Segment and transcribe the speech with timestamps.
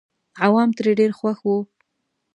[0.45, 1.57] عوام ترې ډېر خوښ وو.